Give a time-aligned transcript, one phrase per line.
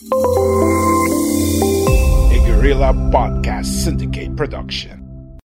[0.00, 0.04] A
[2.46, 5.36] Guerrilla Podcast Syndicate production.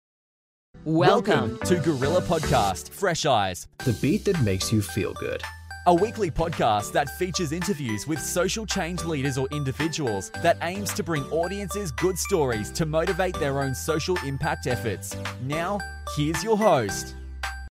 [0.84, 5.42] Welcome to Guerrilla Podcast Fresh Eyes, the beat that makes you feel good.
[5.88, 11.02] a weekly podcast that features interviews with social change leaders or individuals that aims to
[11.02, 15.16] bring audiences good stories to motivate their own social impact efforts.
[15.42, 15.80] Now,
[16.16, 17.16] here's your host.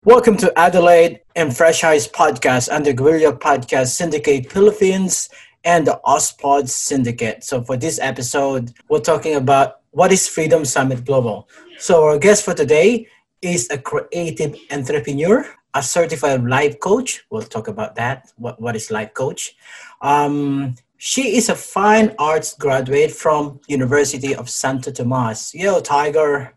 [0.04, 5.28] Welcome to Adelaide and Fresh Eyes podcast under Guerrilla Podcast Syndicate Philippines
[5.64, 7.44] and the Ospod Syndicate.
[7.44, 11.48] So for this episode, we're talking about what is Freedom Summit Global.
[11.78, 13.08] So our guest for today
[13.42, 17.24] is a creative entrepreneur, a certified life coach.
[17.30, 18.32] We'll talk about that.
[18.36, 19.56] What, what is life coach?
[20.00, 25.54] Um, she is a fine arts graduate from University of Santo Tomas.
[25.54, 26.54] Yo, Tiger.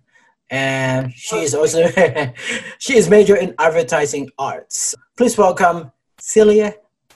[0.49, 1.87] And she is also
[2.79, 4.93] she is major in advertising arts.
[5.15, 6.73] Please welcome Celia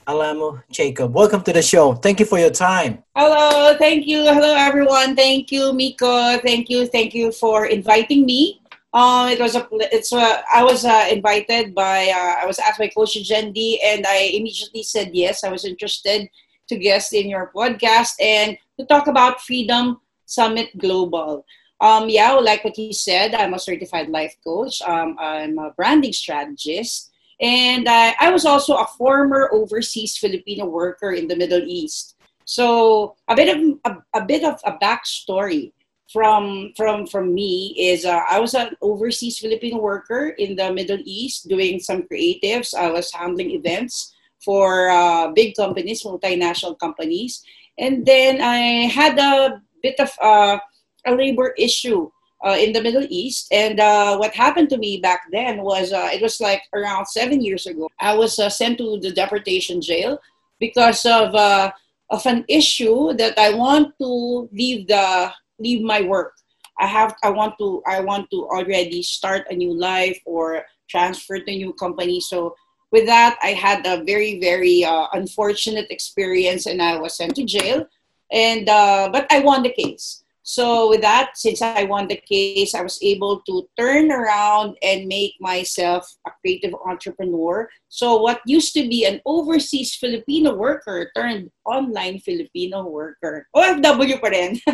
[0.07, 1.13] Alamo Jacob.
[1.13, 1.93] Welcome to the show.
[1.95, 3.03] Thank you for your time.
[3.15, 4.21] Hello, thank you.
[4.21, 5.15] Hello, everyone.
[5.15, 6.37] Thank you, Miko.
[6.39, 8.61] Thank you, thank you for inviting me.
[8.93, 12.79] Um, it was a, it's a, I was uh, invited by, uh, I was asked
[12.79, 15.43] by Coach Jendi, and I immediately said yes.
[15.43, 16.29] I was interested
[16.69, 21.45] to guest in your podcast and to talk about Freedom Summit Global.
[21.81, 24.81] Um, yeah, like what he said, I'm a certified life coach.
[24.81, 27.11] Um, I'm a branding strategist.
[27.41, 32.15] And uh, I was also a former overseas Filipino worker in the Middle East.
[32.45, 35.73] So a bit of a, a bit of a backstory
[36.13, 41.01] from from from me is uh, I was an overseas Filipino worker in the Middle
[41.03, 42.73] East doing some creatives.
[42.73, 44.13] I was handling events
[44.43, 47.41] for uh, big companies, multinational companies,
[47.79, 50.59] and then I had a bit of uh,
[51.05, 52.09] a labor issue
[52.43, 53.47] uh, in the Middle East.
[53.51, 57.41] And uh, what happened to me back then was uh, it was like around seven
[57.41, 57.89] years ago.
[57.99, 60.19] I was uh, sent to the deportation jail
[60.59, 61.71] because of uh,
[62.09, 66.33] of an issue that I want to leave the leave my work.
[66.79, 71.39] I have I want to I want to already start a new life or transfer
[71.39, 72.19] to a new company.
[72.19, 72.55] So
[72.91, 77.43] with that, I had a very very uh, unfortunate experience, and I was sent to
[77.43, 77.87] jail.
[78.31, 80.24] And but I won the case.
[80.45, 85.07] So with that, since I won the case, I was able to turn around and
[85.07, 87.67] make myself a creative entrepreneur.
[87.89, 93.47] So what used to be an overseas Filipino worker turned online Filipino worker.
[93.55, 94.61] OFW pa rin.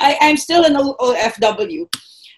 [0.00, 1.84] I, I'm still an OFW.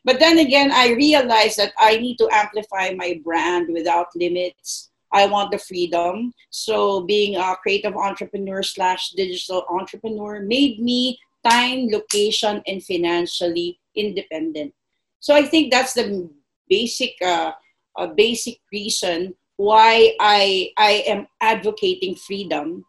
[0.05, 4.91] But then again, I realized that I need to amplify my brand without limits.
[5.13, 6.35] I want the freedom.
[6.51, 11.17] So being a creative entrepreneur slash digital entrepreneur made me
[11.49, 14.75] time, location, and financially independent.
[15.21, 16.29] So I think that's the
[16.69, 17.53] basic, uh,
[17.97, 22.85] uh, basic reason why I, I am advocating freedom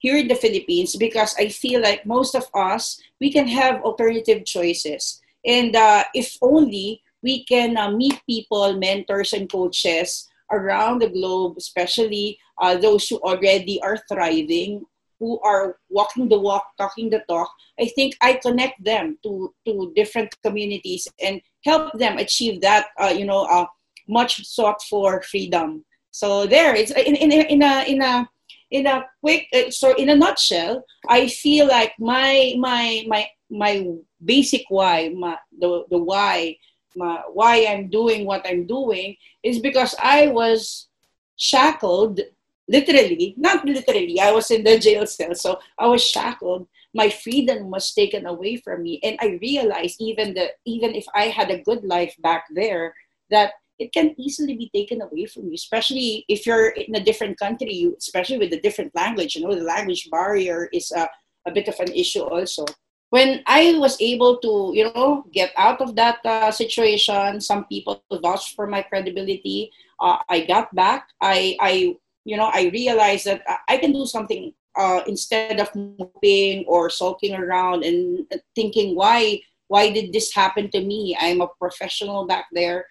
[0.00, 4.44] here in the Philippines because I feel like most of us, we can have alternative
[4.44, 5.20] choices.
[5.46, 11.54] And uh, if only we can uh, meet people, mentors, and coaches around the globe,
[11.56, 14.84] especially uh, those who already are thriving
[15.18, 19.92] who are walking the walk, talking the talk, I think I connect them to, to
[19.94, 23.66] different communities and help them achieve that, uh, you know, uh,
[24.08, 25.84] much sought for freedom.
[26.10, 28.28] So there, it's in, in, in a in a
[28.70, 33.86] in a quick uh, so in a nutshell, I feel like my my my my
[34.24, 36.56] basic why, my, the the why,
[36.96, 40.88] my, why I'm doing what I'm doing is because I was
[41.36, 42.20] shackled
[42.68, 46.66] literally, not literally, I was in the jail cell, so I was shackled.
[46.94, 51.28] My freedom was taken away from me, and I realized even that even if I
[51.28, 52.94] had a good life back there,
[53.30, 57.38] that it can easily be taken away from you, especially if you're in a different
[57.38, 59.34] country, especially with a different language.
[59.34, 61.08] You know, the language barrier is a
[61.46, 62.64] a bit of an issue also.
[63.10, 68.02] When I was able to, you know, get out of that uh, situation, some people
[68.10, 69.70] vouched for my credibility.
[70.00, 71.06] Uh, I got back.
[71.20, 76.64] I, I, you know, I realized that I can do something uh, instead of moping
[76.66, 81.16] or sulking around and thinking why why did this happen to me?
[81.18, 82.86] I'm a professional back there.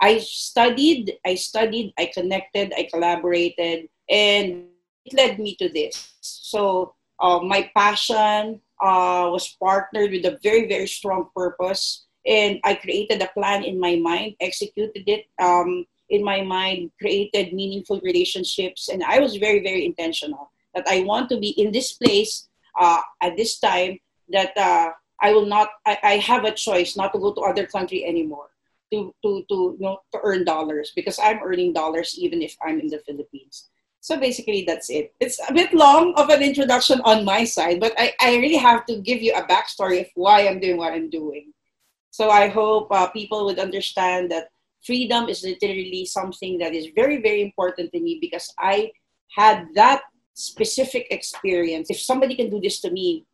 [0.00, 4.66] I studied i studied i connected i collaborated and
[5.04, 6.14] it led me to this.
[6.20, 12.74] So uh, my passion uh, was partnered with a very very strong purpose and i
[12.74, 18.88] created a plan in my mind executed it um, in my mind created meaningful relationships
[18.88, 22.48] and i was very very intentional that I want to be in this place
[22.78, 23.98] uh, at this time
[24.30, 27.66] that uh, I will not, I, I, have a choice not to go to other
[27.66, 28.48] country anymore
[28.92, 32.80] to, to, to, you know, to earn dollars because I'm earning dollars even if I'm
[32.80, 33.68] in the Philippines.
[34.00, 35.14] So basically, that's it.
[35.20, 38.84] It's a bit long of an introduction on my side, but I, I really have
[38.86, 41.52] to give you a backstory of why I'm doing what I'm doing.
[42.10, 44.48] So I hope uh, people would understand that
[44.84, 48.92] freedom is literally something that is very, very important to me because I
[49.36, 50.02] had that
[50.34, 51.90] specific experience.
[51.90, 53.26] If somebody can do this to me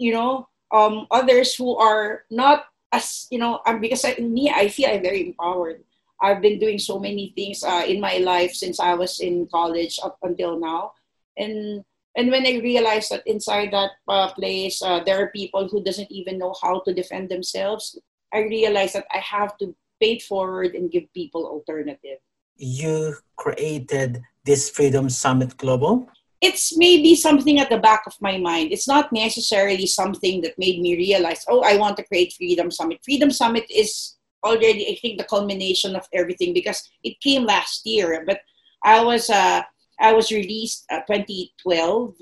[0.00, 4.66] you know um, others who are not as you know um, because I, me i
[4.66, 5.84] feel i'm very empowered.
[6.20, 10.00] I've been doing so many things uh, in my life since i was in college
[10.02, 10.92] up until now.
[11.36, 11.84] And
[12.16, 16.10] and when i realized that inside that uh, place uh, there are people who doesn't
[16.10, 17.96] even know how to defend themselves
[18.34, 19.70] i realized that i have to
[20.00, 22.18] pay it forward and give people alternative
[22.60, 26.08] you created this Freedom Summit Global?
[26.40, 28.72] It's maybe something at the back of my mind.
[28.72, 33.00] It's not necessarily something that made me realize, oh, I want to create Freedom Summit.
[33.04, 38.24] Freedom Summit is already, I think, the culmination of everything because it came last year.
[38.26, 38.40] But
[38.82, 39.62] I was, uh,
[40.00, 42.14] I was released uh, 2012,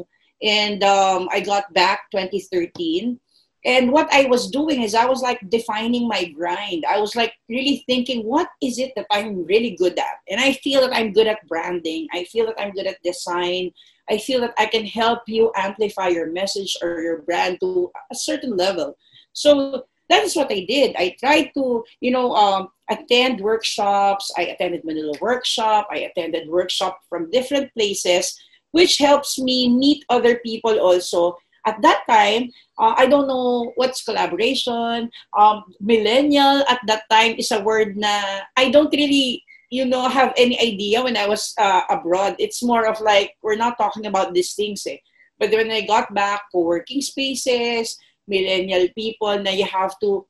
[0.43, 3.21] and um, I got back 2013
[3.65, 6.85] and what i was doing is i was like defining my grind.
[6.89, 10.19] I was like really thinking what is it that i'm really good at?
[10.29, 12.07] And i feel that i'm good at branding.
[12.13, 13.73] I feel that i'm good at design.
[14.11, 18.15] I feel that i can help you amplify your message or your brand to a
[18.15, 18.97] certain level.
[19.33, 20.95] So that is what i did.
[20.97, 24.33] I tried to you know um, attend workshops.
[24.39, 25.89] I attended manila workshop.
[25.91, 28.39] I attended workshop from different places
[28.73, 31.37] which helps me meet other people also
[31.69, 32.49] at that time,
[32.81, 35.11] uh, I don't know what's collaboration.
[35.37, 40.33] Um, millennial at that time is a word na I don't really, you know, have
[40.37, 42.37] any idea when I was uh, abroad.
[42.39, 44.97] It's more of like, we're not talking about these things eh.
[45.39, 50.27] But when I got back, co-working spaces, millennial people na you have to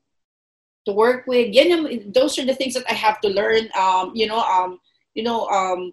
[0.86, 1.52] to work with.
[1.52, 3.68] Yan those are the things that I have to learn.
[3.76, 4.78] Um, you know, um,
[5.14, 5.92] you know, um,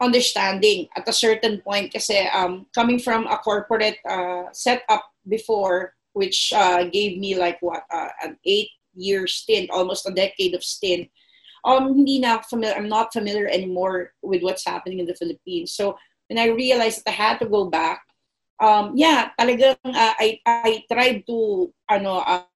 [0.00, 6.52] understanding at a certain point kasi um, coming from a corporate uh, setup before which
[6.56, 11.08] uh, gave me like what uh, an eight year stint almost a decade of stint.
[11.64, 15.76] Um hindi na familiar I'm not familiar anymore with what's happening in the Philippines.
[15.76, 15.98] So
[16.30, 18.06] when I realized that I had to go back
[18.56, 22.48] um yeah talagang uh, I I tried to ano uh,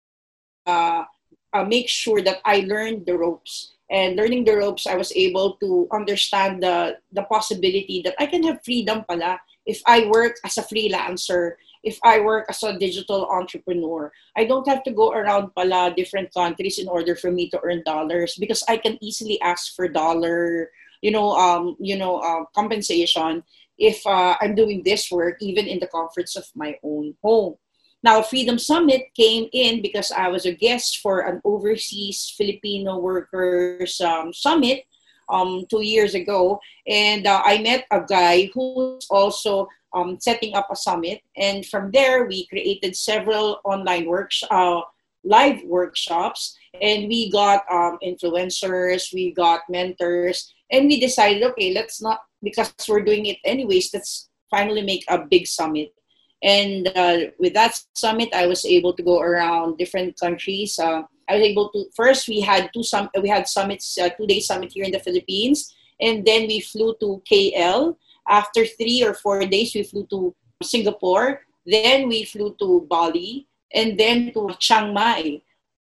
[0.63, 1.03] uh,
[1.51, 5.57] uh, make sure that I learned the ropes and learning the ropes, I was able
[5.57, 10.57] to understand the, the possibility that I can have freedom pala if I work as
[10.57, 11.53] a freelancer,
[11.83, 14.11] if I work as a digital entrepreneur.
[14.37, 17.83] I don't have to go around pala different countries in order for me to earn
[17.85, 20.69] dollars because I can easily ask for dollar,
[21.01, 23.43] you know, um, you know, uh, compensation
[23.79, 27.55] if uh, I'm doing this work even in the comforts of my own home.
[28.01, 33.99] Now, Freedom Summit came in because I was a guest for an overseas Filipino workers
[33.99, 34.85] um, summit
[35.27, 36.59] um, two years ago.
[36.87, 41.21] And uh, I met a guy who's also um, setting up a summit.
[41.35, 44.81] And from there, we created several online workshops, uh,
[45.25, 46.57] live workshops.
[46.81, 52.73] And we got um, influencers, we got mentors, and we decided, okay, let's not, because
[52.87, 55.93] we're doing it anyways, let's finally make a big summit
[56.41, 60.79] and uh, with that summit, I was able to go around different countries.
[60.79, 64.25] Uh, I was able to first we had two sum we had summits uh, two
[64.25, 67.95] day summit here in the Philippines, and then we flew to KL.
[68.27, 71.41] After three or four days, we flew to Singapore.
[71.65, 75.41] Then we flew to Bali, and then to Chiang Mai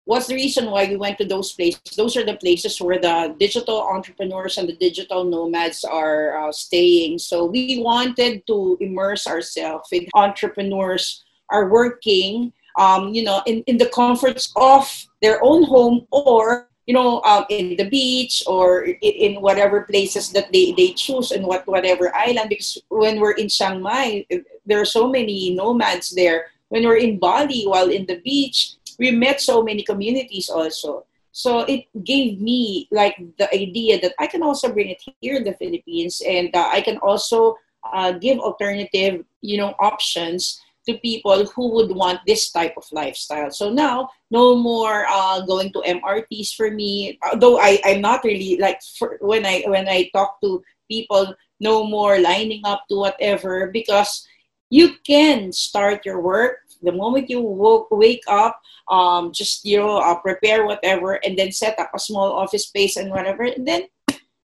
[0.05, 1.97] what's the reason why we went to those places?
[1.97, 7.19] Those are the places where the digital entrepreneurs and the digital nomads are uh, staying.
[7.19, 13.79] So we wanted to immerse ourselves with entrepreneurs are working, um, you know, in, in
[13.79, 18.97] the comforts of their own home or you know, um, in the beach or in,
[19.01, 22.51] in whatever places that they, they choose and what whatever island.
[22.51, 24.27] Because when we're in Chiang Mai,
[24.67, 26.47] there are so many nomads there.
[26.69, 31.07] When we're in Bali, while in the beach, we met so many communities also.
[31.33, 35.45] So it gave me like the idea that I can also bring it here in
[35.45, 41.47] the Philippines, and uh, I can also uh, give alternative, you know, options to people
[41.47, 43.51] who would want this type of lifestyle.
[43.51, 47.19] So now, no more uh, going to MRTs for me.
[47.25, 48.79] Although I I'm not really like
[49.21, 54.27] when I when I talk to people, no more lining up to whatever because
[54.71, 58.61] you can start your work the moment you woke, wake up.
[58.91, 62.97] Um, just you know uh, prepare whatever and then set up a small office space
[62.99, 63.89] and whatever and then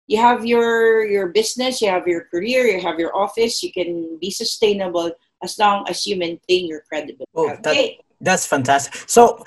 [0.07, 4.19] you have your your business you have your career you have your office you can
[4.19, 5.09] be sustainable
[5.41, 7.31] as long as you maintain your credibility.
[7.35, 7.77] Oh, that,
[8.19, 9.07] that's fantastic.
[9.07, 9.43] So,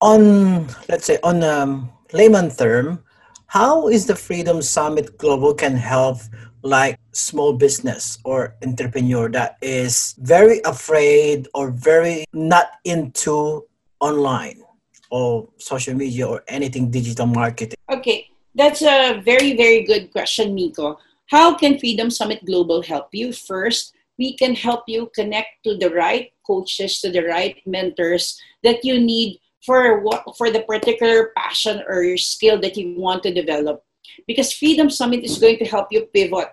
[0.00, 3.02] on let's say on um, layman term,
[3.46, 6.18] how is the Freedom Summit Global can help
[6.64, 13.62] like small business or entrepreneur that is very afraid or very not into
[14.00, 14.64] online
[15.10, 17.76] or social media or anything digital marketing?
[17.92, 20.98] Okay, that's a very very good question, Miko.
[21.28, 23.32] How can Freedom Summit Global help you?
[23.32, 28.84] First, we can help you connect to the right coaches, to the right mentors that
[28.84, 33.32] you need for what for the particular passion or your skill that you want to
[33.32, 33.84] develop.
[34.26, 36.48] Because Freedom Summit is going to help you pivot.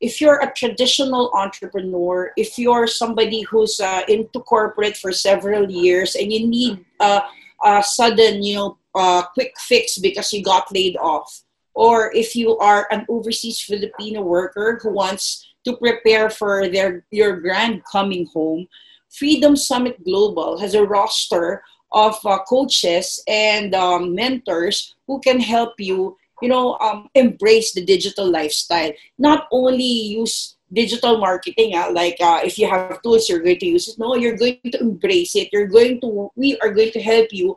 [0.00, 6.14] If you're a traditional entrepreneur, if you're somebody who's uh, into corporate for several years
[6.16, 7.20] and you need uh,
[7.64, 11.42] a sudden, you know, uh, quick fix because you got laid off,
[11.74, 17.40] or if you are an overseas Filipino worker who wants to prepare for their your
[17.40, 18.66] grand coming home,
[19.10, 25.74] Freedom Summit Global has a roster of uh, coaches and um, mentors who can help
[25.78, 28.92] you, you know, um, embrace the digital lifestyle.
[29.18, 33.66] Not only use digital marketing, uh, like uh, if you have tools, you're going to
[33.66, 33.98] use it.
[33.98, 35.48] No, you're going to embrace it.
[35.52, 37.56] You're going to, we are going to help you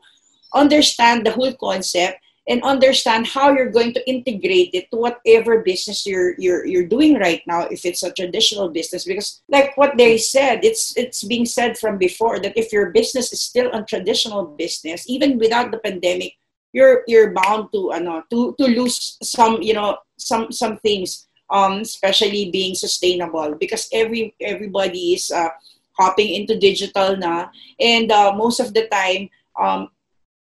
[0.53, 2.19] understand the whole concept
[2.49, 7.19] and understand how you're going to integrate it to whatever business you're you're you're doing
[7.19, 11.45] right now if it's a traditional business because like what they said it's it's being
[11.45, 15.77] said from before that if your business is still a traditional business even without the
[15.77, 16.33] pandemic
[16.73, 21.81] you're you're bound to ano to to lose some you know some some things um
[21.81, 25.49] especially being sustainable because every everybody is uh,
[25.97, 27.49] hopping into digital na
[27.79, 29.89] and uh, most of the time um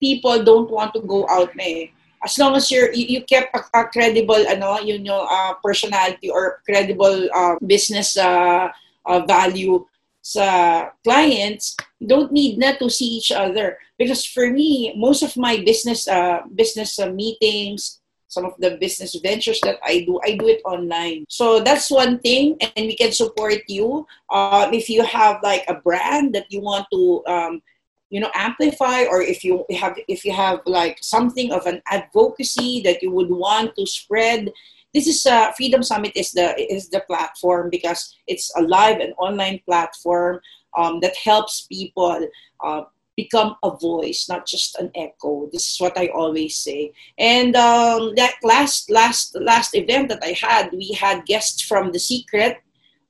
[0.00, 1.86] people don't want to go out na eh.
[2.20, 6.28] As long as you're, you, you kept a, a credible ano, yun yung uh, personality
[6.28, 8.68] or credible uh, business uh,
[9.06, 9.84] uh, value
[10.20, 13.80] sa clients, you don't need na to see each other.
[14.00, 18.00] Because for me, most of my business uh, business uh, meetings,
[18.32, 21.26] some of the business ventures that I do, I do it online.
[21.28, 24.06] So that's one thing, and we can support you.
[24.32, 27.60] Uh, if you have like a brand that you want to um,
[28.08, 32.80] you know amplify or if you have if you have like something of an advocacy
[32.82, 34.50] that you would want to spread
[34.92, 39.14] this is uh, freedom summit is the is the platform because it's a live and
[39.18, 40.40] online platform
[40.76, 42.26] um, that helps people
[42.64, 42.82] uh,
[43.22, 48.12] become a voice not just an echo this is what i always say and um,
[48.16, 52.58] that last last last event that i had we had guests from the secret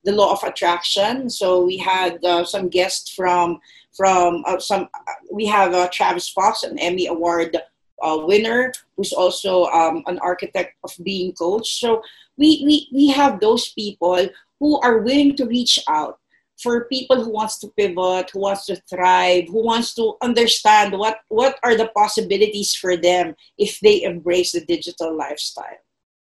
[0.03, 3.59] the law of attraction so we had uh, some guests from
[3.95, 4.87] from uh, some.
[4.93, 7.57] Uh, we have uh, Travis Fox, an Emmy Award
[8.01, 11.79] uh, winner, who's also um, an architect of being coach.
[11.79, 12.01] So
[12.37, 14.27] we, we we have those people
[14.59, 16.19] who are willing to reach out
[16.61, 21.19] for people who wants to pivot, who wants to thrive, who wants to understand what
[21.29, 25.81] what are the possibilities for them if they embrace the digital lifestyle.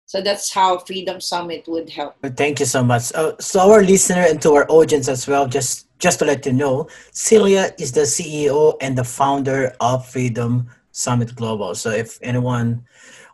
[0.08, 2.16] So that's how Freedom Summit would help.
[2.22, 3.12] Thank you so much.
[3.16, 6.54] Uh, so our listener and to our audience as well, just just to let you
[6.54, 11.74] know, Celia is the CEO and the founder of Freedom Summit Global.
[11.74, 12.86] So if anyone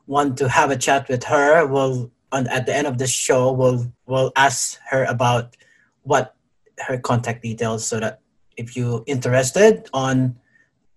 [0.08, 3.51] want to have a chat with her, we'll on, at the end of the show,
[3.51, 5.58] we'll we'll ask her about
[6.03, 6.36] what
[6.88, 8.20] her contact details so that
[8.58, 10.36] if you're interested on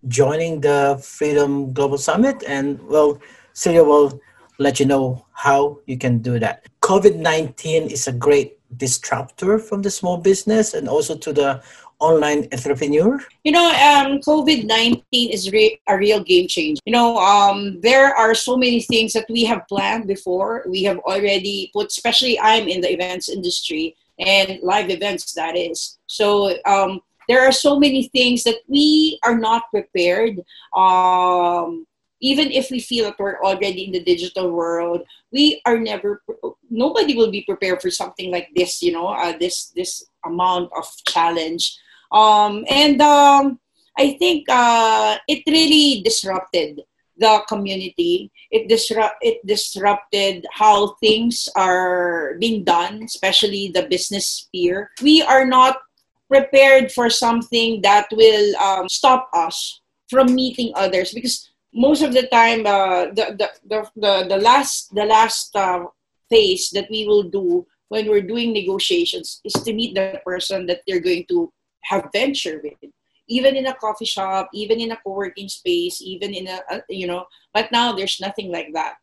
[0.09, 3.21] joining the Freedom Global Summit and well
[3.53, 4.21] Celia will
[4.59, 6.67] let you know how you can do that.
[6.83, 11.62] COVID 19 is a great disruptor from the small business and also to the
[12.00, 13.19] online entrepreneur?
[13.45, 16.81] You know, um, COVID 19 is re- a real game changer.
[16.85, 20.64] You know, um, there are so many things that we have planned before.
[20.69, 25.99] We have already put, especially I'm in the events industry and live events, that is.
[26.06, 30.40] So, um, there are so many things that we are not prepared.
[30.76, 31.87] Um,
[32.21, 35.02] even if we feel that we're already in the digital world,
[35.33, 36.23] we are never.
[36.71, 38.83] Nobody will be prepared for something like this.
[38.83, 41.76] You know, uh, this this amount of challenge,
[42.12, 43.59] um, and um,
[43.99, 46.80] I think uh, it really disrupted
[47.18, 48.30] the community.
[48.50, 54.90] It disrupt it disrupted how things are being done, especially the business sphere.
[55.02, 55.78] We are not
[56.28, 59.80] prepared for something that will um, stop us
[60.11, 64.94] from meeting others because most of the time uh, the, the, the, the, the last
[64.94, 65.85] the last uh,
[66.30, 70.80] phase that we will do when we're doing negotiations is to meet the person that
[70.87, 71.52] they're going to
[71.83, 72.90] have venture with
[73.28, 77.25] even in a coffee shop even in a co-working space even in a, you know
[77.52, 78.95] but now there's nothing like that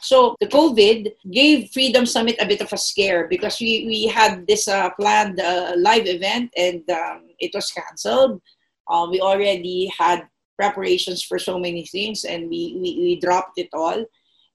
[0.00, 4.46] so the COVID gave Freedom Summit a bit of a scare because we, we had
[4.46, 8.40] this uh, planned uh, live event and um, it was canceled.
[8.88, 10.26] Um, we already had
[10.58, 14.04] preparations for so many things and we, we, we dropped it all.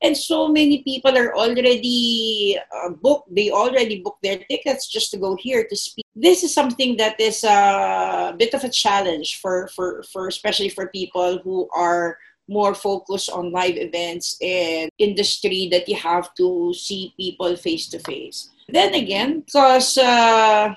[0.04, 3.34] And so many people are already uh, booked.
[3.34, 6.06] They already booked their tickets just to go here to speak.
[6.16, 10.88] This is something that is a bit of a challenge for, for, for especially for
[10.90, 17.14] people who are more focused on live events and industry that you have to see
[17.18, 18.50] people face to face.
[18.70, 20.74] Then again, because uh,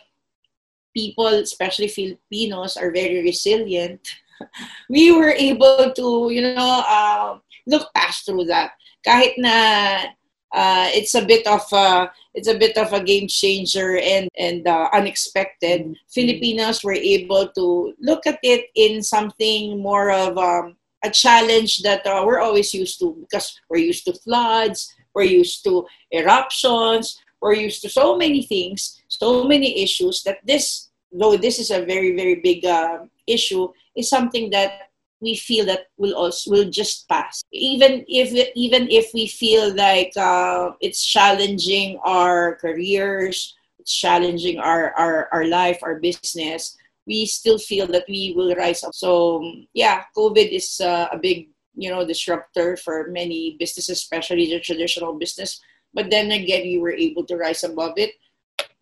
[0.95, 4.01] people, especially Filipinos, are very resilient,
[4.91, 8.73] we were able to, you know, uh, look past through that.
[9.07, 10.11] Kahit na
[10.53, 14.67] uh, it's a bit of a, it's a bit of a game changer and and
[14.67, 15.81] uh, unexpected.
[15.83, 16.09] Mm-hmm.
[16.09, 22.05] Filipinos were able to look at it in something more of um, a challenge that
[22.07, 27.55] uh, we're always used to because we're used to floods, we're used to eruptions, we're
[27.55, 32.17] used to so many things, so many issues that this, though this is a very
[32.17, 34.88] very big uh, issue, is something that
[35.21, 37.43] we feel that will also will just pass.
[37.53, 44.93] Even if even if we feel like uh, it's challenging our careers, it's challenging our,
[44.95, 46.77] our our life, our business
[47.09, 48.95] we still feel that we will rise up.
[48.95, 54.61] So yeah, COVID is uh, a big you know disruptor for many businesses, especially the
[54.61, 55.59] traditional business.
[55.95, 58.13] But then again, we were able to rise above it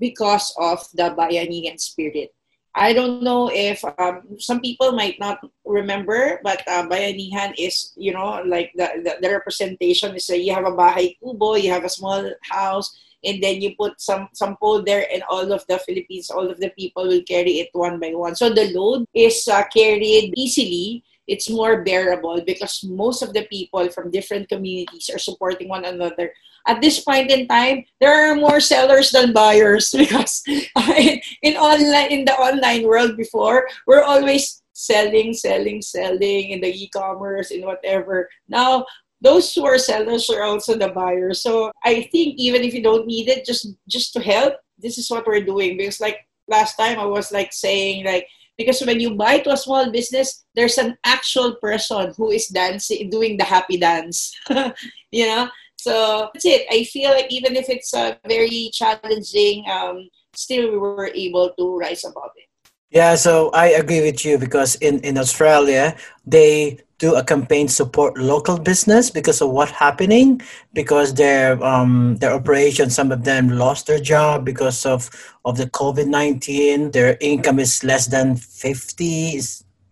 [0.00, 2.34] because of the Bayanihan spirit.
[2.76, 8.12] I don't know if um, some people might not remember, but uh, Bayanihan is, you
[8.12, 11.84] know, like the, the, the representation is uh, you have a bahay kubo, you have
[11.84, 12.92] a small house,
[13.24, 16.60] and then you put some some pole there and all of the Philippines, all of
[16.60, 18.36] the people will carry it one by one.
[18.36, 21.02] So the load is uh, carried easily.
[21.26, 26.30] It's more bearable because most of the people from different communities are supporting one another.
[26.66, 32.24] At this point in time, there are more sellers than buyers because in online in
[32.24, 38.28] the online world before, we're always selling, selling, selling in the e-commerce in whatever.
[38.48, 38.84] Now
[39.20, 41.42] those who are sellers are also the buyers.
[41.42, 45.10] So I think even if you don't need it, just just to help, this is
[45.10, 45.76] what we're doing.
[45.76, 49.56] Because like last time I was like saying like because when you buy to a
[49.56, 54.34] small business, there's an actual person who is dancing, doing the happy dance.
[55.12, 55.48] you know,
[55.86, 56.66] so that's it.
[56.70, 61.78] I feel like even if it's a very challenging, um, still we were able to
[61.78, 62.50] rise above it.
[62.90, 65.94] Yeah, so I agree with you because in, in Australia,
[66.26, 70.40] they do a campaign support local business because of what happening
[70.72, 75.10] because their um their operation some of them lost their job because of
[75.44, 79.04] of the covid-19 their income is less than 50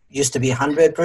[0.09, 0.97] used to be 100%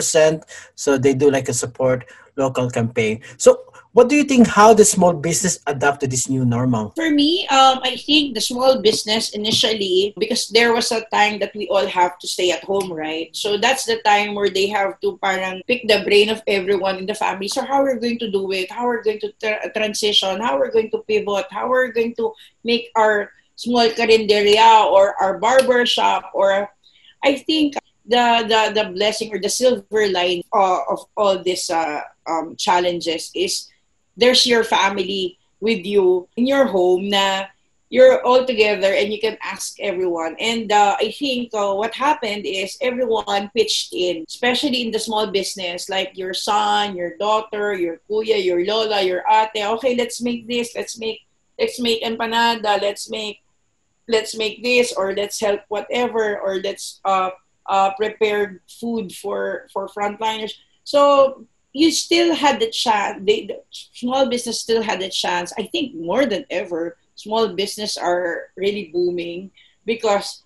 [0.75, 2.05] so they do like a support
[2.37, 6.45] local campaign so what do you think how the small business adapt to this new
[6.45, 6.93] normal?
[6.95, 11.55] For me um, i think the small business initially because there was a time that
[11.55, 13.33] we all have to stay at home right?
[13.35, 17.05] So that's the time where they have to parang pick the brain of everyone in
[17.05, 17.47] the family.
[17.47, 18.71] So how we're going to do it?
[18.71, 20.41] How we're going to tra- transition?
[20.41, 21.47] How we're going to pivot?
[21.49, 26.31] How we're going to make our small carinderia or our barber shop?
[26.33, 26.69] Or
[27.23, 27.75] i think
[28.09, 33.29] the, the, the blessing or the silver line uh, of all these uh, um, challenges
[33.35, 33.69] is
[34.19, 37.47] there's your family with you in your home na
[37.89, 40.35] you're all together and you can ask everyone.
[40.39, 45.25] And uh, I think uh, what happened is everyone pitched in, especially in the small
[45.27, 49.65] business, like your son, your daughter, your kuya, your lola, your ate.
[49.65, 50.75] Okay, let's make this.
[50.75, 51.21] Let's make
[51.57, 52.79] let's make empanada.
[52.79, 53.41] Let's make
[54.07, 57.31] let's make this or let's help whatever or let's uh,
[57.65, 60.53] uh, prepare food for for frontliners.
[60.83, 63.21] So you still had the chance.
[63.25, 65.53] The small business still had the chance.
[65.57, 69.51] I think more than ever, small business are really booming
[69.85, 70.43] because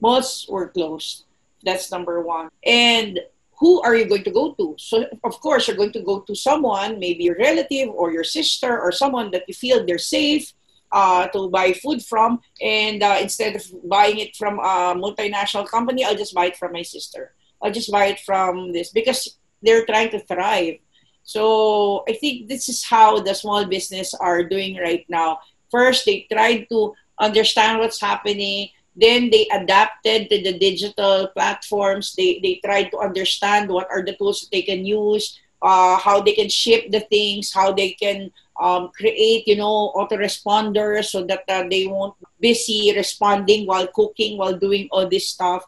[0.00, 1.24] malls were closed.
[1.62, 2.48] That's number one.
[2.64, 3.20] And
[3.58, 4.74] who are you going to go to?
[4.78, 8.80] So, of course, you're going to go to someone, maybe your relative or your sister
[8.80, 10.52] or someone that you feel they're safe
[10.92, 12.40] uh, to buy food from.
[12.62, 16.72] And uh, instead of buying it from a multinational company, I'll just buy it from
[16.72, 17.34] my sister.
[17.62, 20.78] I'll just buy it from this because they're trying to thrive.
[21.22, 25.40] So I think this is how the small business are doing right now.
[25.70, 32.14] First, they tried to understand what's happening then they adapted to the digital platforms.
[32.14, 36.20] They, they tried to understand what are the tools that they can use, uh, how
[36.20, 41.44] they can ship the things, how they can um, create, you know, autoresponders so that
[41.48, 45.64] uh, they won't be busy responding while cooking, while doing all this stuff.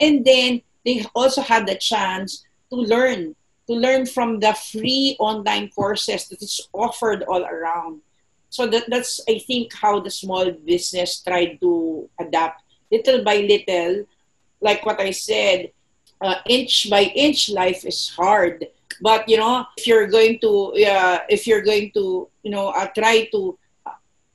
[0.00, 2.43] And then they also had the chance
[2.74, 8.00] to learn, to learn from the free online courses that is offered all around.
[8.50, 14.06] So that, that's i think how the small business tried to adapt little by little.
[14.60, 15.74] Like what i said
[16.20, 18.66] uh, inch by inch life is hard.
[19.00, 22.86] But you know if you're going to uh, if you're going to you know uh,
[22.94, 23.58] try to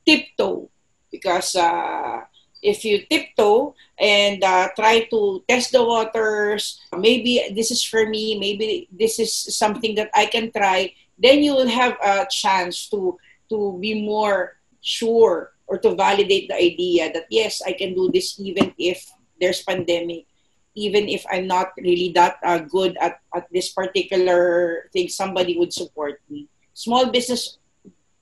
[0.06, 0.70] tiptoe
[1.12, 2.22] because uh,
[2.62, 8.38] if you tiptoe and uh, try to test the waters maybe this is for me
[8.40, 13.20] maybe this is something that i can try then you will have a chance to
[13.50, 18.40] to be more sure or to validate the idea that yes, I can do this
[18.40, 19.06] even if
[19.40, 20.26] there's pandemic,
[20.74, 25.74] even if I'm not really that uh, good at, at this particular thing, somebody would
[25.74, 26.48] support me.
[26.74, 27.58] Small business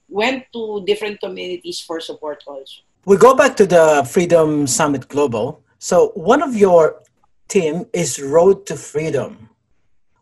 [0.09, 2.86] went to different communities for support also.
[3.07, 5.63] We go back to the Freedom Summit Global.
[5.79, 7.03] So one of your
[7.47, 9.47] team is Road to Freedom.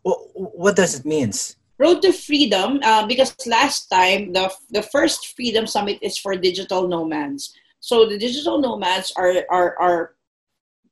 [0.03, 1.31] What does it mean?
[1.79, 6.87] Road to Freedom, uh, because last time the the first Freedom Summit is for digital
[6.87, 7.57] nomads.
[7.79, 10.13] So the digital nomads are are, are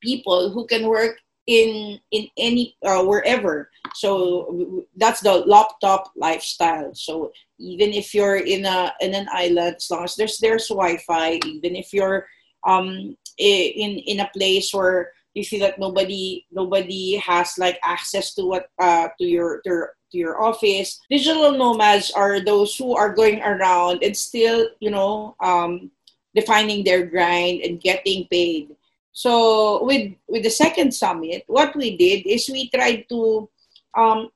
[0.01, 3.69] people who can work in in any uh, wherever.
[3.95, 6.93] So that's the laptop lifestyle.
[6.95, 11.39] So even if you're in a in an island, as long as there's there's Wi-Fi,
[11.45, 12.27] even if you're
[12.65, 18.45] um in in a place where you feel that nobody nobody has like access to
[18.45, 21.01] what uh to your to your to your office.
[21.10, 25.91] Digital nomads are those who are going around and still, you know, um,
[26.36, 28.69] defining their grind and getting paid.
[29.13, 33.49] So with with the second summit, what we did is we tried to
[33.95, 34.30] um,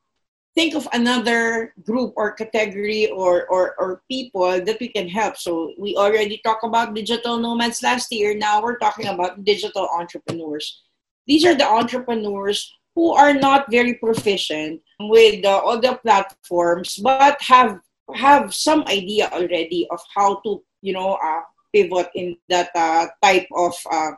[0.58, 5.38] think of another group or category or, or, or people that we can help.
[5.38, 8.34] So we already talked about digital nomads last year.
[8.34, 10.82] Now we're talking about digital entrepreneurs.
[11.28, 17.80] These are the entrepreneurs who are not very proficient with uh, the platforms but have
[18.16, 23.46] have some idea already of how to you know uh, pivot in that uh, type
[23.54, 24.18] of uh,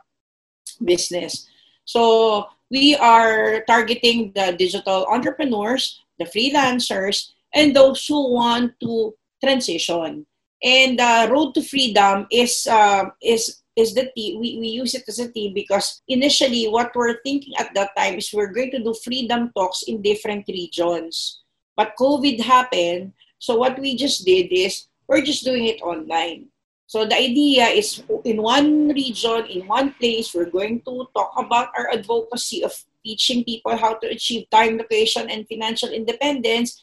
[0.84, 1.48] business
[1.84, 10.26] so we are targeting the digital entrepreneurs the freelancers and those who want to transition
[10.62, 14.40] and uh, road to freedom is uh, is is the team.
[14.40, 18.14] We, we use it as a team because initially what we're thinking at that time
[18.18, 21.40] is we're going to do freedom talks in different regions.
[21.76, 23.12] But COVID happened.
[23.38, 26.49] So what we just did is we're just doing it online.
[26.90, 31.70] So the idea is in one region, in one place, we're going to talk about
[31.78, 32.74] our advocacy of
[33.06, 36.82] teaching people how to achieve time, location, and financial independence.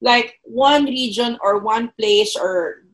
[0.00, 2.86] Like one region or one place or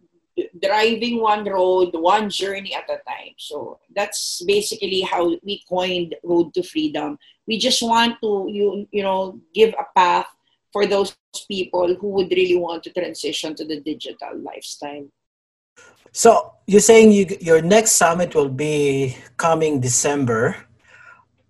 [0.64, 3.37] driving one road, one journey at a time.
[3.37, 7.18] So that's basically how we coined Road to Freedom.
[7.46, 10.33] We just want to you you know give a path
[10.72, 11.12] for those
[11.46, 15.05] people who would really want to transition to the digital lifestyle.
[16.14, 20.57] So you're saying you, your next summit will be coming December.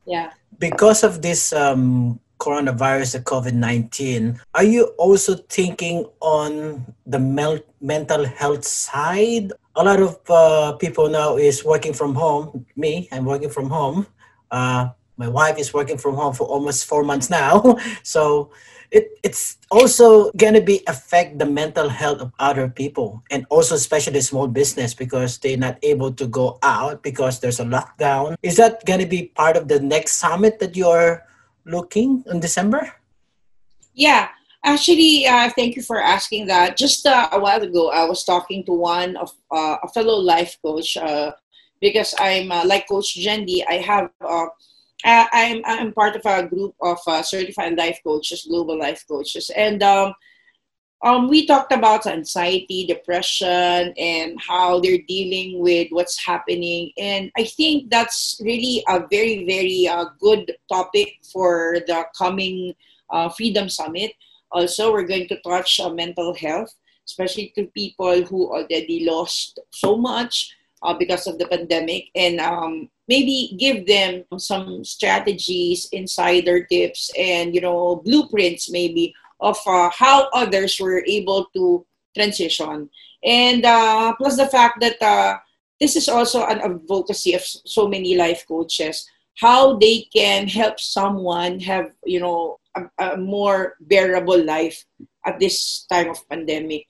[0.07, 0.33] Yeah.
[0.59, 7.61] Because of this um, coronavirus, the COVID 19, are you also thinking on the mel-
[7.83, 9.53] mental health side?
[9.77, 12.65] A lot of uh, people now is working from home.
[12.75, 14.07] Me, I'm working from home.
[14.51, 17.77] Uh, my wife is working from home for almost four months now.
[18.03, 18.51] so
[18.91, 23.75] it, it's also going to be affect the mental health of other people and also
[23.75, 28.57] especially small business because they're not able to go out because there's a lockdown is
[28.57, 31.25] that going to be part of the next summit that you're
[31.65, 32.93] looking in December?
[33.95, 34.29] Yeah,
[34.65, 36.77] actually, uh, thank you for asking that.
[36.77, 40.59] Just uh, a while ago, I was talking to one of uh, a fellow life
[40.63, 41.33] coach uh,
[41.81, 43.63] because I'm uh, like Coach Jendi.
[43.69, 44.11] I have
[45.05, 49.83] uh, I'm I'm part of a group of certified life coaches, global life coaches, and
[49.83, 50.15] um,
[51.05, 56.93] um, we talked about anxiety, depression, and how they're dealing with what's happening.
[56.97, 62.75] And I think that's really a very, very uh, good topic for the coming
[63.11, 64.13] uh, Freedom Summit.
[64.51, 66.75] Also, we're going to touch uh, mental health,
[67.07, 72.89] especially to people who already lost so much uh, because of the pandemic, and um,
[73.09, 80.29] maybe give them some strategies, insider tips, and you know blueprints maybe of uh, how
[80.33, 82.89] others were able to transition.
[83.25, 85.39] And uh, plus the fact that uh,
[85.81, 91.59] this is also an advocacy of so many life coaches how they can help someone
[91.61, 94.85] have you know a, a more bearable life
[95.27, 96.87] at this time of pandemic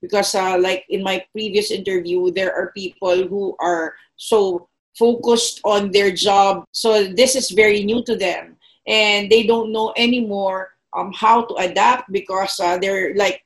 [0.00, 5.90] because uh, like in my previous interview there are people who are so focused on
[5.90, 6.64] their job.
[6.72, 8.56] So this is very new to them.
[8.86, 13.42] And they don't know anymore um, how to adapt because uh, they're like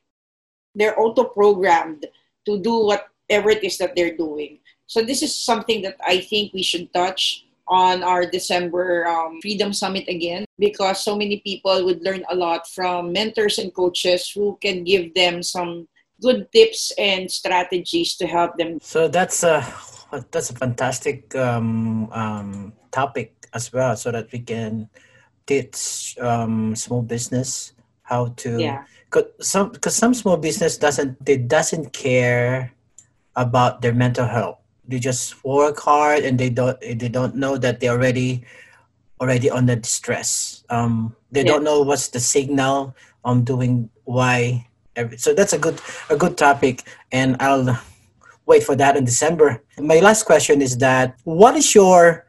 [0.75, 2.05] they're auto programmed
[2.45, 4.59] to do whatever it is that they're doing.
[4.87, 9.71] So this is something that i think we should touch on our december um, freedom
[9.71, 14.59] summit again because so many people would learn a lot from mentors and coaches who
[14.59, 15.87] can give them some
[16.21, 18.77] good tips and strategies to help them.
[18.81, 19.61] So that's a
[20.31, 24.89] that's a fantastic um, um, topic as well so that we can
[25.45, 28.83] teach um, small business how to yeah.
[29.11, 32.71] Cause some because some small business doesn't they doesn't care
[33.35, 34.59] about their mental health.
[34.87, 38.45] They just work hard and they don't they don't know that they're already
[39.19, 40.63] already under stress.
[40.69, 41.51] Um they Yeah.
[41.51, 46.37] don't know what's the signal on doing why every, so that's a good a good
[46.37, 47.79] topic and i'll
[48.51, 52.25] wait for that in december my last question is that what is your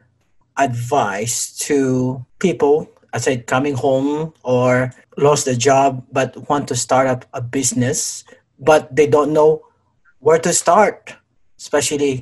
[0.57, 1.77] advice to
[2.39, 2.75] people
[3.15, 8.23] I said coming home or lost a job but want to start up a business
[8.69, 9.51] but they don't know
[10.25, 11.13] where to start
[11.59, 12.13] especially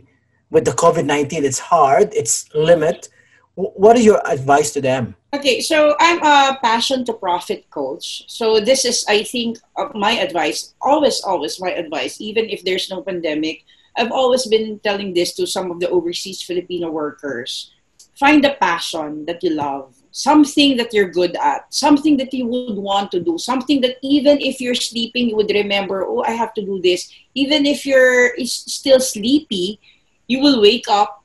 [0.50, 3.10] with the covid-19 it's hard it's limit
[3.56, 8.28] what is your advice to them Okay, so I'm a passion to profit coach.
[8.28, 9.60] So this is, I think,
[9.96, 10.76] my advice.
[10.82, 12.20] Always, always my advice.
[12.20, 13.64] Even if there's no pandemic,
[13.98, 17.72] I've always been telling this to some of the overseas Filipino workers.
[18.16, 22.78] Find a passion that you love, something that you're good at, something that you would
[22.78, 26.54] want to do, something that even if you're sleeping, you would remember, oh, I have
[26.56, 27.12] to do this.
[27.34, 29.80] Even if you're still sleepy,
[30.28, 31.22] you will wake up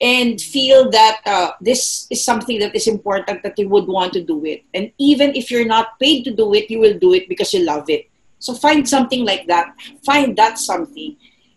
[0.00, 4.22] and feel that uh, this is something that is important that you would want to
[4.22, 4.62] do it.
[4.74, 7.64] And even if you're not paid to do it you will do it because you
[7.64, 8.10] love it.
[8.38, 9.74] So find something like that.
[10.04, 11.16] Find that something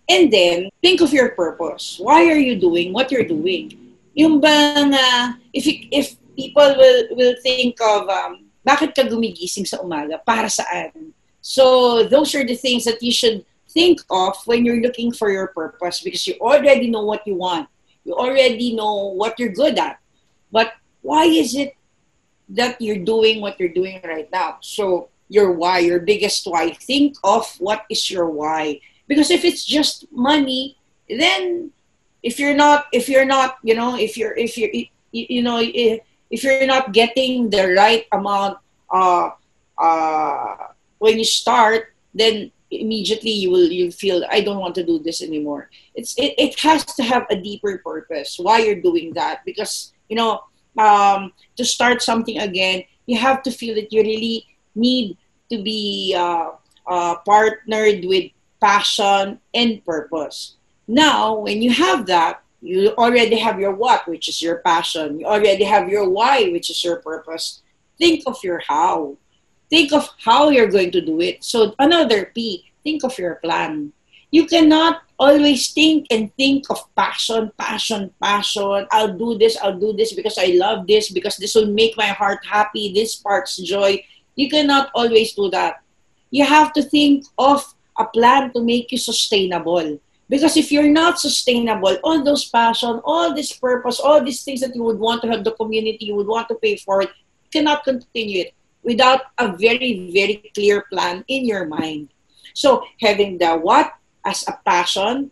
[0.09, 3.71] and then think of your purpose why are you doing what you're doing
[4.15, 9.77] yung bang uh, if if people will will think of um, bakit ka gumigising sa
[9.79, 14.81] umaga para saan so those are the things that you should think of when you're
[14.81, 17.67] looking for your purpose because you already know what you want
[18.07, 19.99] you already know what you're good at.
[20.49, 21.75] But why is it
[22.55, 24.59] that you're doing what you're doing right now?
[24.61, 26.71] So your why, your biggest why.
[26.71, 28.79] Think of what is your why.
[29.07, 30.77] Because if it's just money,
[31.09, 31.71] then
[32.23, 34.69] if you're not, if you're not, you know, if you're, if you're,
[35.11, 38.57] you, know, if you're not getting the right amount,
[38.91, 39.31] uh,
[39.77, 40.55] uh,
[40.99, 45.21] when you start, then immediately you will you feel I don't want to do this
[45.21, 45.69] anymore.
[45.95, 49.45] It's it, it has to have a deeper purpose why you're doing that.
[49.45, 50.43] Because you know
[50.77, 55.17] um, to start something again you have to feel that you really need
[55.49, 56.51] to be uh,
[56.85, 60.55] uh, partnered with passion and purpose
[60.87, 65.25] now when you have that you already have your what which is your passion you
[65.25, 67.61] already have your why which is your purpose
[67.97, 69.15] think of your how
[69.69, 73.91] think of how you're going to do it so another p think of your plan
[74.31, 78.87] you cannot always think and think of passion, passion, passion.
[78.91, 82.07] I'll do this, I'll do this because I love this, because this will make my
[82.07, 84.03] heart happy, this sparks joy.
[84.35, 85.81] You cannot always do that.
[86.29, 87.63] You have to think of
[87.97, 89.99] a plan to make you sustainable.
[90.29, 94.75] Because if you're not sustainable, all those passion, all this purpose, all these things that
[94.75, 97.09] you would want to have the community, you would want to pay for it,
[97.51, 102.09] cannot continue it without a very, very clear plan in your mind.
[102.53, 103.93] So having the what
[104.25, 105.31] as a passion,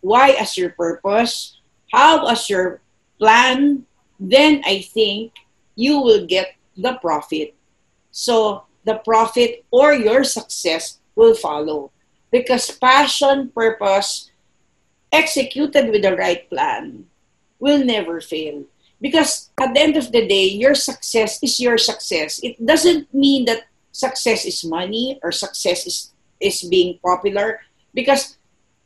[0.00, 1.58] why as your purpose,
[1.90, 2.80] how as your
[3.18, 3.86] plan,
[4.20, 5.32] then I think
[5.74, 7.54] you will get the profit.
[8.12, 11.90] So the profit or your success will follow.
[12.36, 14.28] Because passion, purpose,
[15.08, 17.08] executed with the right plan,
[17.58, 18.68] will never fail.
[19.00, 22.40] Because at the end of the day, your success is your success.
[22.44, 28.36] It doesn't mean that success is money or success is, is being popular because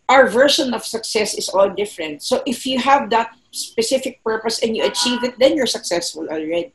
[0.09, 2.23] our version of success is all different.
[2.23, 6.71] So if you have that specific purpose and you achieve it, then you're successful already.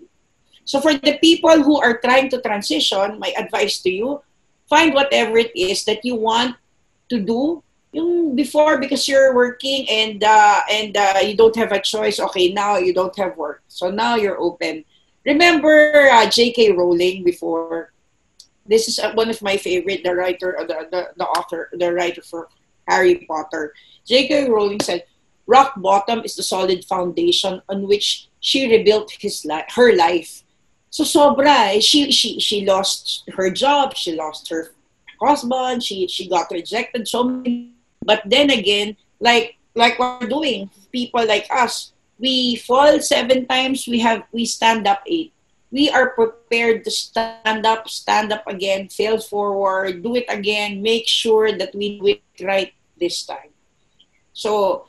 [0.66, 4.20] So for the people who are trying to transition, my advice to you,
[4.68, 6.56] find whatever it is that you want
[7.10, 7.63] to do
[7.96, 12.52] yung before because you're working and uh, and uh, you don't have a choice okay
[12.52, 14.84] now you don't have work so now you're open
[15.26, 16.76] remember uh, J.K.
[16.76, 17.96] Rowling before
[18.68, 21.94] this is uh, one of my favorite the writer uh, the, the, the author the
[21.94, 22.50] writer for
[22.88, 24.52] Harry Potter J.K.
[24.52, 25.08] Rowling said
[25.48, 30.44] rock bottom is the solid foundation on which she rebuilt his life her life
[30.91, 31.80] so sobra eh.
[31.80, 34.75] she she she lost her job she lost her
[35.21, 37.75] husband she she got rejected so many
[38.06, 43.89] but then again, like like what we're doing, people like us, we fall seven times,
[43.89, 45.34] we have we stand up eight.
[45.73, 51.10] We are prepared to stand up, stand up again, fail forward, do it again, make
[51.10, 53.51] sure that we do it right this time.
[54.32, 54.88] So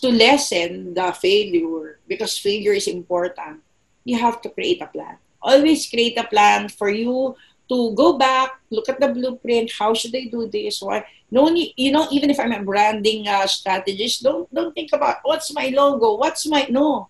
[0.00, 3.62] to lessen the failure, because failure is important,
[4.02, 5.18] you have to create a plan.
[5.42, 7.36] Always create a plan for you
[7.68, 9.72] to go back, look at the blueprint.
[9.72, 10.82] How should I do this?
[10.82, 11.04] Why?
[11.30, 15.24] No need, you know, even if I'm a branding uh, strategist, don't don't think about
[15.24, 17.08] what's my logo, what's my no.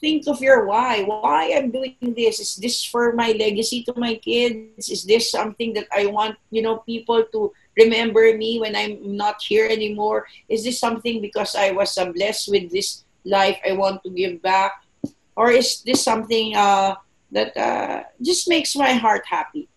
[0.00, 1.02] Think of your why.
[1.02, 2.38] Why I'm doing this?
[2.38, 4.90] Is this for my legacy to my kids?
[4.90, 9.40] Is this something that I want, you know, people to remember me when I'm not
[9.40, 10.28] here anymore?
[10.48, 14.42] Is this something because I was uh, blessed with this life I want to give
[14.42, 14.84] back?
[15.36, 16.96] Or is this something uh,
[17.32, 19.68] that uh, just makes my heart happy.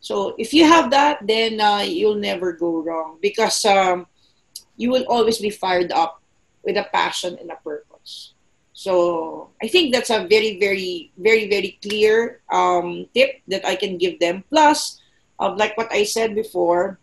[0.00, 4.06] So if you have that, then uh, you'll never go wrong because um,
[4.76, 6.22] you will always be fired up
[6.62, 8.34] with a passion and a purpose.
[8.72, 13.96] So I think that's a very, very, very, very clear um, tip that I can
[13.96, 14.44] give them.
[14.50, 15.00] Plus,
[15.40, 17.00] uh, like what I said before,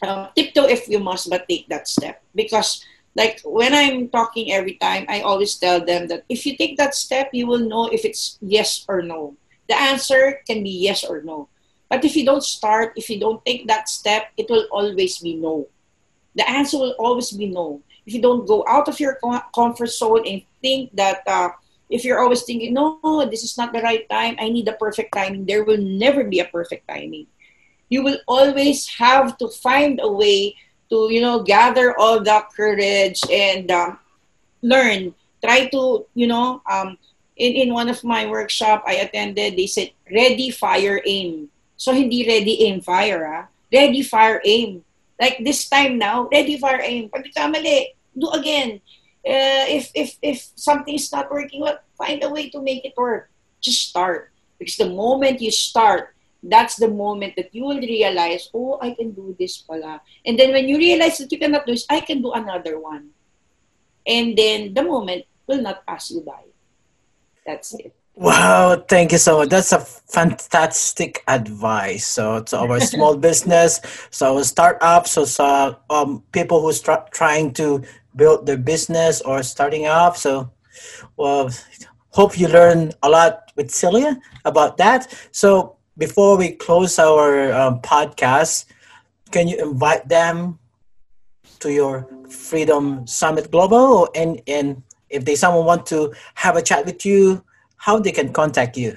[0.00, 2.84] uh, tiptoe if you must, but take that step because
[3.16, 6.94] like when I'm talking every time, I always tell them that if you take that
[6.94, 9.36] step, you will know if it's yes or no.
[9.68, 11.48] The answer can be yes or no.
[11.88, 15.34] But if you don't start, if you don't take that step, it will always be
[15.34, 15.66] no.
[16.36, 17.82] The answer will always be no.
[18.06, 19.18] If you don't go out of your
[19.54, 21.50] comfort zone and think that uh,
[21.90, 25.14] if you're always thinking, no, this is not the right time, I need the perfect
[25.14, 27.26] timing, there will never be a perfect timing.
[27.88, 30.54] You will always have to find a way
[30.90, 33.98] to you know gather all that courage and um,
[34.62, 35.14] learn.
[35.42, 36.98] Try to you know um,
[37.38, 41.48] in, in one of my workshop I attended they said ready fire aim.
[41.80, 43.44] So hindi ready aim fire ah.
[43.72, 44.84] Ready fire aim.
[45.16, 47.08] Like this time now ready fire aim.
[47.08, 48.82] Pag do again.
[49.20, 52.96] Uh, if if if something is not working well find a way to make it
[52.96, 53.30] work.
[53.60, 54.32] Just start.
[54.58, 59.12] Because the moment you start that's the moment that you will realize, oh, I can
[59.12, 60.00] do this pala.
[60.24, 63.10] And then when you realize that you cannot do this, I can do another one.
[64.06, 66.44] And then the moment will not pass you by.
[67.46, 67.94] That's it.
[68.14, 69.48] Wow, thank you so much.
[69.48, 72.06] That's a fantastic advice.
[72.06, 77.52] So to our small business, so our startups, so, so um, people who start trying
[77.54, 77.82] to
[78.16, 80.16] build their business or starting up.
[80.16, 80.50] So,
[81.16, 81.50] well,
[82.10, 85.14] hope you learn a lot with Celia about that.
[85.32, 88.64] So before we close our um, podcast,
[89.30, 90.58] can you invite them
[91.60, 94.08] to your Freedom Summit Global?
[94.14, 97.44] And, and if they someone want to have a chat with you,
[97.76, 98.96] how they can contact you?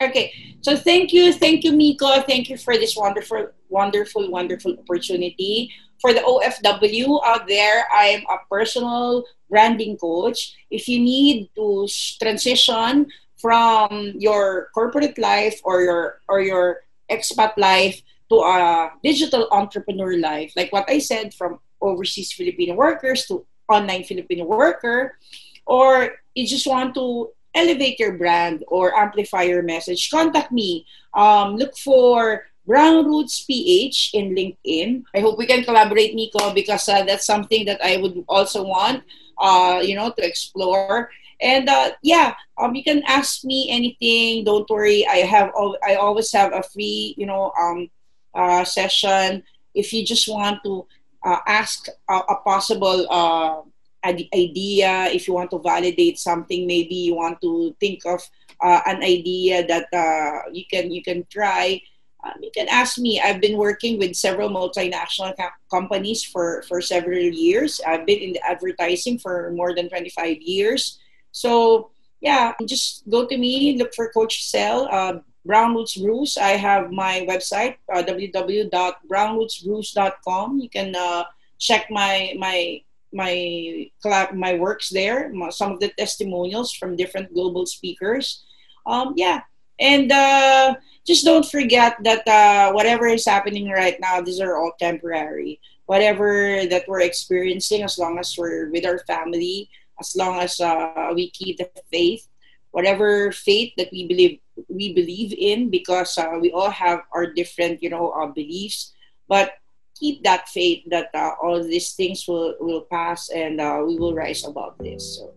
[0.00, 2.22] Okay, so thank you, thank you, Miko.
[2.22, 5.70] Thank you for this wonderful, wonderful, wonderful opportunity.
[6.00, 10.54] For the OFW out there, I am a personal branding coach.
[10.70, 11.86] If you need to
[12.22, 20.18] transition from your corporate life or your or your expat life to a digital entrepreneur
[20.18, 20.52] life.
[20.56, 25.16] Like what i said from overseas filipino workers to online filipino worker
[25.66, 30.84] or you just want to elevate your brand or amplify your message contact me.
[31.14, 35.04] Um, look for brown roots ph in linkedin.
[35.14, 39.02] I hope we can collaborate nico because uh, that's something that i would also want
[39.38, 44.44] uh, you know to explore and uh, yeah, um, you can ask me anything.
[44.44, 45.06] Don't worry.
[45.06, 45.52] I have
[45.86, 47.90] I always have a free you know um,
[48.34, 49.42] uh, session.
[49.74, 50.86] If you just want to
[51.24, 53.62] uh, ask a, a possible uh,
[54.04, 58.22] idea, if you want to validate something, maybe you want to think of
[58.60, 61.80] uh, an idea that uh, you can you can try.
[62.24, 63.20] Um, you can ask me.
[63.20, 67.80] I've been working with several multinational co- companies for, for several years.
[67.86, 70.98] I've been in the advertising for more than 25 years.
[71.32, 76.36] So yeah, just go to me, look for Coach Cell, uh, Brown Roots Brews.
[76.36, 80.58] I have my website, uh, www.brownrootsbrews.com.
[80.58, 81.24] You can uh,
[81.58, 87.64] check my my my collab, my works there, some of the testimonials from different global
[87.64, 88.44] speakers.
[88.84, 89.40] Um, yeah,
[89.80, 90.74] and uh,
[91.06, 95.58] just don't forget that uh, whatever is happening right now, these are all temporary.
[95.86, 99.70] Whatever that we're experiencing, as long as we're with our family,
[100.00, 102.26] as long as uh, we keep the faith,
[102.70, 107.82] whatever faith that we believe we believe in, because uh, we all have our different,
[107.82, 108.92] you know, uh, beliefs.
[109.28, 109.52] But
[109.98, 114.14] keep that faith that uh, all these things will will pass and uh, we will
[114.14, 115.18] rise above this.
[115.18, 115.34] So.